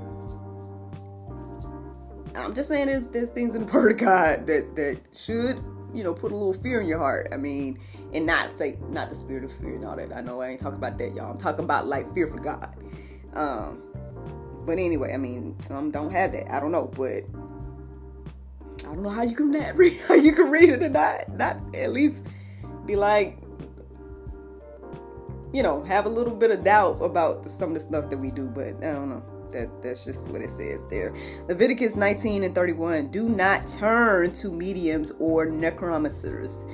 I'm 2.34 2.52
just 2.52 2.68
saying 2.68 2.86
there's 2.86 3.08
there's 3.08 3.30
things 3.30 3.54
in 3.54 3.64
the 3.64 3.72
Word 3.72 3.92
of 3.92 3.98
God 3.98 4.46
that 4.46 4.76
that 4.76 5.00
should 5.14 5.56
you 5.96 6.04
know 6.04 6.12
put 6.14 6.30
a 6.30 6.36
little 6.36 6.52
fear 6.52 6.80
in 6.80 6.86
your 6.86 6.98
heart. 6.98 7.28
I 7.32 7.36
mean, 7.36 7.78
and 8.12 8.26
not 8.26 8.56
say 8.56 8.76
not 8.90 9.08
the 9.08 9.14
spirit 9.14 9.44
of 9.44 9.52
fear 9.52 9.76
and 9.76 9.84
all 9.84 9.96
that. 9.96 10.14
I 10.14 10.20
know 10.20 10.40
I 10.40 10.48
ain't 10.48 10.60
talking 10.60 10.78
about 10.78 10.98
that, 10.98 11.14
y'all. 11.14 11.30
I'm 11.30 11.38
talking 11.38 11.64
about 11.64 11.86
like 11.86 12.12
fear 12.12 12.26
for 12.26 12.38
God. 12.38 12.74
Um, 13.34 13.82
but 14.66 14.78
anyway, 14.78 15.12
I 15.12 15.16
mean, 15.16 15.56
some 15.60 15.90
don't 15.90 16.10
have 16.10 16.32
that. 16.32 16.52
I 16.52 16.60
don't 16.60 16.72
know, 16.72 16.86
but 16.86 17.22
I 18.84 18.94
don't 18.94 19.02
know 19.02 19.08
how 19.08 19.22
you 19.22 19.34
can 19.34 19.50
not 19.50 19.76
read 19.78 19.98
how 20.06 20.14
you 20.14 20.32
can 20.32 20.50
read 20.50 20.68
it 20.68 20.82
and 20.82 20.94
not 20.94 21.28
not 21.30 21.56
at 21.74 21.92
least 21.92 22.28
be 22.84 22.94
like 22.94 23.38
you 25.52 25.62
know 25.62 25.82
have 25.84 26.06
a 26.06 26.10
little 26.10 26.34
bit 26.34 26.50
of 26.50 26.62
doubt 26.62 27.00
about 27.00 27.44
some 27.50 27.70
of 27.70 27.74
the 27.74 27.80
stuff 27.80 28.10
that 28.10 28.18
we 28.18 28.30
do. 28.30 28.46
But 28.46 28.76
I 28.76 28.92
don't 28.92 29.08
know. 29.08 29.35
That 29.52 29.82
that's 29.82 30.04
just 30.04 30.30
what 30.30 30.40
it 30.42 30.50
says 30.50 30.86
there. 30.88 31.14
Leviticus 31.48 31.96
19 31.96 32.44
and 32.44 32.54
31. 32.54 33.08
Do 33.08 33.28
not 33.28 33.66
turn 33.66 34.30
to 34.32 34.50
mediums 34.50 35.12
or 35.18 35.46
necromancers 35.46 36.66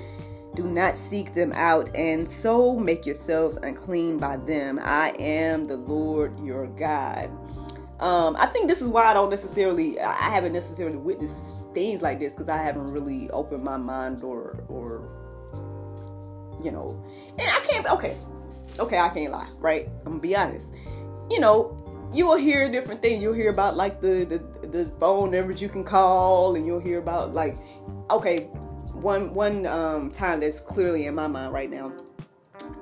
do 0.55 0.64
not 0.64 0.97
seek 0.97 1.33
them 1.33 1.52
out, 1.55 1.95
and 1.97 2.29
so 2.29 2.76
make 2.79 3.07
yourselves 3.07 3.57
unclean 3.59 4.19
by 4.19 4.37
them. 4.37 4.79
I 4.83 5.14
am 5.19 5.67
the 5.67 5.76
Lord 5.76 6.38
your 6.41 6.67
God. 6.67 7.31
Um, 8.00 8.37
I 8.37 8.47
think 8.47 8.69
this 8.69 8.83
is 8.83 8.88
why 8.88 9.07
I 9.07 9.14
don't 9.14 9.31
necessarily, 9.31 9.99
I 10.00 10.12
haven't 10.12 10.52
necessarily 10.52 10.99
witnessed 10.99 11.73
things 11.73 12.02
like 12.02 12.19
this 12.19 12.35
because 12.35 12.49
I 12.49 12.57
haven't 12.57 12.91
really 12.91 13.31
opened 13.31 13.62
my 13.62 13.76
mind 13.76 14.23
or, 14.23 14.62
or, 14.69 15.09
you 16.62 16.71
know, 16.71 17.02
and 17.38 17.49
I 17.49 17.61
can't, 17.61 17.88
okay, 17.93 18.19
okay, 18.79 18.99
I 18.99 19.09
can't 19.09 19.33
lie, 19.33 19.49
right? 19.59 19.88
I'm 20.00 20.12
gonna 20.12 20.19
be 20.19 20.37
honest. 20.37 20.75
You 21.31 21.41
know, 21.41 21.82
you 22.12 22.26
will 22.26 22.37
hear 22.37 22.66
a 22.66 22.71
different 22.71 23.00
things. 23.02 23.23
You'll 23.23 23.33
hear 23.33 23.50
about 23.50 23.76
like 23.76 24.00
the, 24.00 24.25
the, 24.25 24.69
the 24.69 24.85
phone 24.99 25.31
numbers 25.31 25.62
you 25.62 25.69
can 25.69 25.85
call, 25.85 26.54
and 26.54 26.66
you'll 26.66 26.81
hear 26.81 26.99
about 26.99 27.33
like, 27.33 27.57
okay, 28.11 28.45
one 28.95 29.33
one 29.33 29.66
um, 29.66 30.11
time 30.11 30.40
that's 30.40 30.61
clearly 30.61 31.07
in 31.07 31.14
my 31.14 31.26
mind 31.26 31.52
right 31.52 31.71
now. 31.71 31.92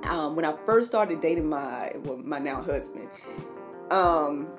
Um, 0.03 0.35
when 0.35 0.45
I 0.45 0.55
first 0.65 0.89
started 0.89 1.19
dating 1.19 1.49
my 1.49 1.91
well, 2.03 2.17
my 2.17 2.39
now 2.39 2.61
husband, 2.61 3.07
um, 3.89 4.57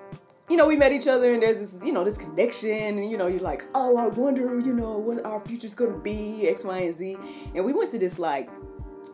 you 0.48 0.56
know, 0.56 0.66
we 0.66 0.76
met 0.76 0.92
each 0.92 1.08
other 1.08 1.32
and 1.32 1.42
there's 1.42 1.72
this, 1.72 1.84
you 1.84 1.92
know, 1.92 2.04
this 2.04 2.18
connection, 2.18 2.98
and 2.98 3.10
you 3.10 3.16
know, 3.16 3.26
you're 3.26 3.40
like, 3.40 3.64
oh, 3.74 3.96
I 3.96 4.06
wonder, 4.08 4.58
you 4.58 4.72
know, 4.72 4.98
what 4.98 5.24
our 5.24 5.44
future's 5.44 5.74
gonna 5.74 5.98
be, 5.98 6.48
X, 6.48 6.64
Y, 6.64 6.78
and 6.78 6.94
Z. 6.94 7.16
And 7.54 7.64
we 7.64 7.72
went 7.72 7.90
to 7.90 7.98
this 7.98 8.18
like, 8.18 8.50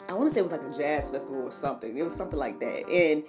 I 0.08 0.14
want 0.14 0.28
to 0.28 0.34
say 0.34 0.40
it 0.40 0.42
was 0.42 0.52
like 0.52 0.62
a 0.62 0.72
jazz 0.72 1.10
festival 1.10 1.42
or 1.42 1.50
something. 1.50 1.96
It 1.96 2.02
was 2.02 2.14
something 2.14 2.38
like 2.38 2.60
that, 2.60 2.88
and 2.88 3.24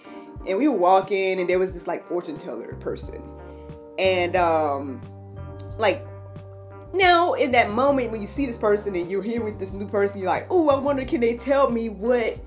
and 0.47 0.57
we 0.57 0.67
were 0.67 0.77
walking, 0.77 1.39
and 1.39 1.49
there 1.49 1.59
was 1.59 1.73
this 1.73 1.87
like 1.87 2.07
fortune 2.07 2.37
teller 2.37 2.75
person, 2.75 3.21
and 3.97 4.35
um, 4.35 5.01
like 5.77 6.05
now, 6.93 7.33
in 7.33 7.51
that 7.51 7.69
moment 7.69 8.11
when 8.11 8.21
you 8.21 8.27
see 8.27 8.45
this 8.45 8.57
person 8.57 8.95
and 8.95 9.11
you're 9.11 9.21
here 9.21 9.43
with 9.43 9.59
this 9.59 9.73
new 9.73 9.87
person, 9.87 10.19
you're 10.19 10.29
like, 10.29 10.47
oh, 10.49 10.69
I 10.69 10.79
wonder, 10.79 11.05
can 11.05 11.21
they 11.21 11.35
tell 11.35 11.69
me 11.69 11.89
what 11.89 12.39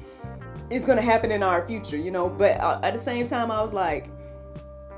is 0.70 0.84
going 0.84 0.96
to 0.96 1.04
happen 1.04 1.30
in 1.30 1.42
our 1.42 1.64
future, 1.64 1.96
you 1.96 2.10
know? 2.10 2.28
But 2.28 2.60
uh, 2.60 2.80
at 2.82 2.92
the 2.92 3.00
same 3.00 3.26
time, 3.26 3.50
I 3.50 3.62
was 3.62 3.72
like, 3.72 4.10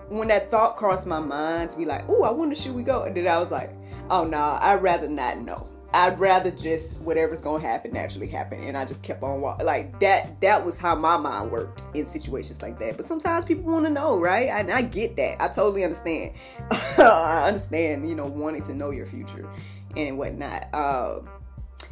when 0.09 0.29
that 0.29 0.51
thought 0.51 0.77
crossed 0.77 1.07
my 1.07 1.21
mind 1.21 1.71
to 1.71 1.77
be 1.77 1.85
like, 1.85 2.05
oh, 2.09 2.23
I 2.23 2.31
wonder, 2.31 2.55
should 2.55 2.75
we 2.75 2.83
go? 2.83 3.03
And 3.03 3.15
then 3.15 3.29
I 3.29 3.39
was 3.39 3.51
like, 3.51 3.73
oh, 4.09 4.25
no, 4.25 4.39
nah, 4.39 4.59
I'd 4.63 4.83
rather 4.83 5.09
not 5.09 5.39
know. 5.39 5.69
I'd 5.95 6.19
rather 6.19 6.51
just 6.51 7.01
whatever's 7.01 7.41
gonna 7.41 7.63
happen 7.63 7.93
naturally 7.93 8.27
happen, 8.27 8.63
and 8.65 8.77
I 8.77 8.85
just 8.85 9.05
kept 9.05 9.23
on 9.23 9.41
walking. 9.41 9.65
Like 9.65 10.01
that. 10.01 10.41
That 10.41 10.65
was 10.65 10.77
how 10.77 10.97
my 10.97 11.17
mind 11.17 11.53
worked 11.53 11.85
in 11.95 12.05
situations 12.05 12.61
like 12.63 12.79
that. 12.81 12.97
But 12.97 13.07
sometimes 13.07 13.45
people 13.45 13.73
want 13.73 13.87
to 13.87 13.91
know, 13.91 14.19
right? 14.21 14.49
And 14.49 14.73
I, 14.73 14.83
get 14.83 15.15
that. 15.17 15.41
I 15.41 15.47
totally 15.49 15.85
understand. 15.85 16.33
I 16.99 17.45
understand, 17.47 18.09
you 18.09 18.17
know, 18.17 18.27
wanting 18.27 18.63
to 18.63 18.75
know 18.75 18.91
your 18.91 19.07
future 19.07 19.49
and 19.97 20.19
whatnot. 20.19 20.69
Uh, 20.73 21.21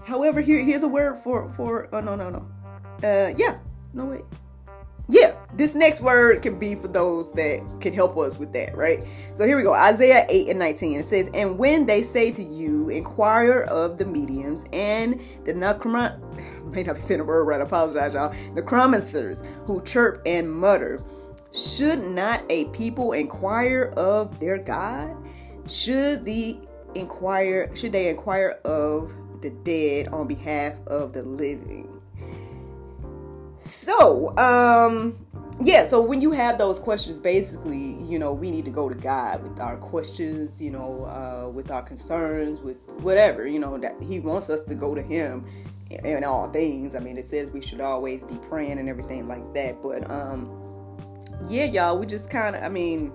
however, 0.05 0.41
here 0.41 0.61
here's 0.61 0.83
a 0.83 0.89
word 0.89 1.17
for 1.17 1.49
for. 1.51 1.89
Oh 1.95 2.01
no 2.01 2.17
no 2.17 2.31
no. 2.31 2.47
Uh, 3.03 3.33
yeah. 3.37 3.61
No 3.95 4.07
wait 4.07 4.25
yeah, 5.09 5.35
this 5.55 5.75
next 5.75 6.01
word 6.01 6.43
can 6.43 6.59
be 6.59 6.75
for 6.75 6.89
those 6.89 7.33
that 7.33 7.61
can 7.81 7.93
help 7.93 8.17
us 8.17 8.39
with 8.39 8.53
that, 8.55 8.75
right? 8.77 9.01
So 9.35 9.45
here 9.45 9.57
we 9.57 9.63
go 9.63 9.75
Isaiah 9.75 10.25
8 10.29 10.49
and 10.49 10.59
19. 10.59 11.01
It 11.01 11.05
says, 11.05 11.31
And 11.35 11.59
when 11.59 11.87
they 11.87 12.03
say 12.03 12.31
to 12.31 12.43
you, 12.43 12.89
inquire 12.89 13.63
of 13.63 13.99
the 13.99 14.07
mediums 14.07 14.67
and 14.73 15.21
the 15.45 15.53
necromant, 15.53 16.21
may 16.73 16.83
not 16.83 16.95
be 16.95 17.01
saying 17.01 17.19
the 17.19 17.25
word 17.25 17.45
right, 17.45 17.61
I 17.61 17.65
apologize, 17.65 18.15
y'all. 18.15 18.35
Necromancers 18.55 19.43
who 19.67 19.83
chirp 19.83 20.23
and 20.25 20.51
mutter, 20.51 21.01
should 21.53 22.03
not 22.03 22.43
a 22.49 22.65
people 22.67 23.13
inquire 23.13 23.93
of 23.97 24.39
their 24.39 24.57
God? 24.57 25.15
Should 25.69 26.25
the 26.25 26.59
inquire 26.95 27.75
should 27.75 27.93
they 27.93 28.09
inquire 28.09 28.59
of 28.65 29.15
the 29.41 29.51
dead 29.51 30.09
on 30.09 30.27
behalf 30.27 30.79
of 30.87 31.13
the 31.13 31.23
living? 31.23 32.01
So, 33.59 34.37
um, 34.39 35.15
yeah, 35.61 35.85
so 35.85 36.01
when 36.01 36.21
you 36.21 36.33
have 36.33 36.59
those 36.59 36.79
questions, 36.79 37.21
basically, 37.21 38.03
you 38.05 38.19
know, 38.19 38.33
we 38.33 38.51
need 38.51 38.65
to 38.65 38.71
go 38.71 38.89
to 38.89 38.95
God 38.95 39.43
with 39.43 39.61
our 39.61 39.77
questions, 39.77 40.61
you 40.61 40.71
know, 40.71 41.05
uh, 41.05 41.49
with 41.49 41.71
our 41.71 41.83
concerns, 41.83 42.61
with 42.61 42.81
whatever, 43.01 43.47
you 43.47 43.59
know, 43.59 43.79
that 43.79 43.95
He 44.03 44.19
wants 44.21 44.51
us 44.51 44.63
to 44.63 44.75
go 44.75 44.95
to 44.95 45.03
Him 45.03 45.47
in 45.91 46.25
all 46.25 46.49
things. 46.49 46.95
I 46.95 47.01
mean, 47.01 47.17
it 47.17 47.25
says 47.25 47.51
we 47.51 47.61
should 47.61 47.81
always 47.81 48.25
be 48.25 48.37
praying 48.37 48.79
and 48.79 48.89
everything 48.89 49.29
like 49.29 49.53
that. 49.55 49.83
But 49.83 50.11
um, 50.11 50.63
yeah, 51.49 51.65
y'all, 51.65 51.99
we 51.99 52.07
just 52.07 52.31
kind 52.31 52.57
of, 52.57 52.63
I 52.63 52.69
mean, 52.69 53.13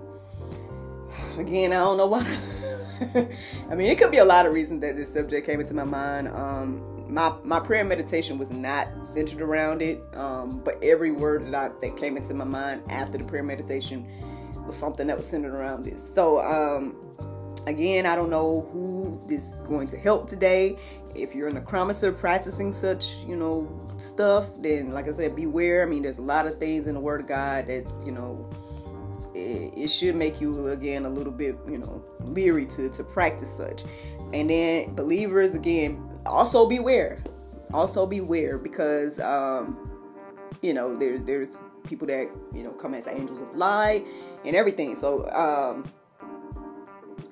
again, 1.38 1.72
I 1.72 1.76
don't 1.76 1.96
know 1.96 2.06
why. 2.06 2.20
I 3.70 3.74
mean, 3.74 3.90
it 3.90 3.98
could 3.98 4.10
be 4.10 4.18
a 4.18 4.24
lot 4.24 4.46
of 4.46 4.52
reasons 4.52 4.80
that 4.82 4.96
this 4.96 5.12
subject 5.12 5.46
came 5.46 5.60
into 5.60 5.74
my 5.74 5.84
mind. 5.84 6.28
Um, 6.28 6.87
my 7.08 7.34
my 7.42 7.60
prayer 7.60 7.84
meditation 7.84 8.38
was 8.38 8.50
not 8.50 9.06
centered 9.06 9.40
around 9.40 9.82
it, 9.82 10.02
um, 10.14 10.60
but 10.64 10.82
every 10.82 11.10
word 11.10 11.46
that 11.46 11.54
I, 11.54 11.68
that 11.80 11.96
came 11.96 12.16
into 12.16 12.34
my 12.34 12.44
mind 12.44 12.82
after 12.90 13.18
the 13.18 13.24
prayer 13.24 13.42
meditation 13.42 14.06
was 14.66 14.76
something 14.76 15.06
that 15.06 15.16
was 15.16 15.26
centered 15.26 15.54
around 15.54 15.84
this. 15.84 16.02
So 16.02 16.40
um, 16.40 16.96
again, 17.66 18.06
I 18.06 18.14
don't 18.14 18.30
know 18.30 18.68
who 18.72 19.20
this 19.26 19.58
is 19.58 19.62
going 19.62 19.88
to 19.88 19.96
help 19.96 20.28
today. 20.28 20.76
If 21.14 21.34
you're 21.34 21.48
an 21.48 21.54
necromancer 21.54 22.12
practicing 22.12 22.70
such, 22.70 23.24
you 23.24 23.34
know, 23.34 23.68
stuff, 23.96 24.48
then 24.60 24.92
like 24.92 25.08
I 25.08 25.12
said, 25.12 25.34
beware. 25.34 25.82
I 25.82 25.86
mean, 25.86 26.02
there's 26.02 26.18
a 26.18 26.22
lot 26.22 26.46
of 26.46 26.58
things 26.58 26.86
in 26.86 26.94
the 26.94 27.00
Word 27.00 27.22
of 27.22 27.26
God 27.26 27.66
that 27.66 27.90
you 28.04 28.12
know 28.12 28.50
it, 29.34 29.72
it 29.76 29.88
should 29.88 30.14
make 30.14 30.40
you 30.40 30.68
again 30.68 31.06
a 31.06 31.10
little 31.10 31.32
bit, 31.32 31.56
you 31.66 31.78
know, 31.78 32.04
leery 32.20 32.66
to 32.66 32.88
to 32.90 33.04
practice 33.04 33.56
such. 33.56 33.84
And 34.32 34.50
then 34.50 34.94
believers 34.94 35.54
again 35.54 36.07
also 36.28 36.68
beware. 36.68 37.18
Also 37.72 38.06
beware 38.06 38.56
because 38.56 39.18
um, 39.20 39.90
you 40.62 40.72
know 40.72 40.96
there's 40.96 41.22
there's 41.22 41.58
people 41.84 42.06
that 42.06 42.30
you 42.54 42.62
know 42.62 42.70
come 42.70 42.94
as 42.94 43.06
angels 43.06 43.40
of 43.40 43.54
light 43.54 44.06
and 44.44 44.56
everything. 44.56 44.94
So 44.94 45.30
um, 45.32 45.92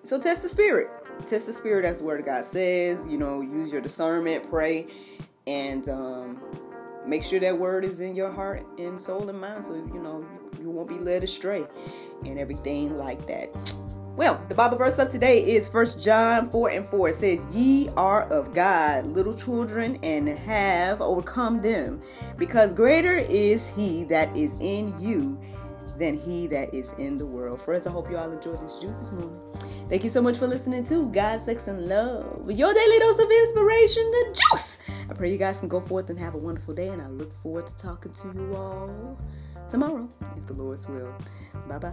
so 0.02 0.18
test 0.18 0.42
the 0.42 0.48
spirit. 0.48 0.90
Test 1.24 1.46
the 1.46 1.52
spirit 1.52 1.86
as 1.86 1.98
the 1.98 2.04
word 2.04 2.20
of 2.20 2.26
God 2.26 2.44
says. 2.44 3.08
You 3.08 3.16
know, 3.16 3.40
use 3.40 3.72
your 3.72 3.80
discernment, 3.80 4.48
pray, 4.48 4.86
and 5.46 5.88
um, 5.88 6.40
make 7.06 7.22
sure 7.22 7.40
that 7.40 7.56
word 7.56 7.84
is 7.84 8.00
in 8.00 8.14
your 8.14 8.30
heart 8.30 8.66
and 8.78 9.00
soul 9.00 9.28
and 9.30 9.40
mind, 9.40 9.64
so 9.64 9.74
you 9.74 10.00
know 10.00 10.26
you 10.60 10.70
won't 10.70 10.88
be 10.88 10.98
led 10.98 11.24
astray 11.24 11.64
and 12.24 12.38
everything 12.38 12.96
like 12.96 13.26
that. 13.26 13.50
Well, 14.16 14.42
the 14.49 14.54
Bible 14.54 14.78
verse 14.78 14.99
of 14.99 15.11
today 15.11 15.44
is 15.44 15.68
First 15.68 16.02
John 16.02 16.49
4 16.49 16.70
and 16.70 16.87
4. 16.87 17.11
It 17.11 17.14
says, 17.16 17.46
Ye 17.54 17.90
are 17.99 18.23
of 18.32 18.54
God, 18.54 19.06
little 19.08 19.35
children, 19.35 19.99
and 20.02 20.26
have 20.26 21.02
overcome 21.02 21.58
them, 21.58 22.00
because 22.38 22.73
greater 22.73 23.18
is 23.18 23.68
he 23.68 24.04
that 24.04 24.35
is 24.35 24.56
in 24.58 24.99
you 24.99 25.38
than 25.99 26.16
he 26.16 26.46
that 26.46 26.73
is 26.73 26.92
in 26.94 27.18
the 27.18 27.26
world. 27.26 27.61
Friends, 27.61 27.87
I 27.87 27.90
hope 27.90 28.11
you 28.11 28.16
all 28.16 28.32
enjoyed 28.32 28.58
this 28.58 28.80
juice 28.80 29.00
this 29.00 29.12
morning. 29.12 29.38
Thank 29.90 30.02
you 30.02 30.11
so 30.11 30.23
much 30.23 30.38
for 30.38 30.46
listening 30.46 30.82
to 30.85 31.04
God, 31.12 31.38
Sex, 31.38 31.68
and 31.68 31.87
Love. 31.87 32.50
Your 32.50 32.73
daily 32.73 32.99
dose 32.99 33.18
of 33.18 33.30
inspiration, 33.30 34.11
the 34.11 34.40
juice. 34.50 34.78
I 35.11 35.14
pray 35.14 35.30
you 35.30 35.37
guys 35.37 35.61
can 35.61 35.68
go 35.68 35.78
forth 35.78 36.08
and 36.08 36.18
have 36.18 36.35
a 36.35 36.38
wonderful 36.38 36.73
day, 36.73 36.88
and 36.88 37.02
I 37.02 37.08
look 37.08 37.35
forward 37.42 37.66
to 37.66 37.76
talking 37.76 38.12
to 38.12 38.28
you 38.28 38.56
all 38.56 39.18
tomorrow, 39.68 40.08
if 40.38 40.46
the 40.46 40.54
Lord's 40.54 40.88
will. 40.88 41.14
Bye 41.68 41.78
bye. 41.78 41.92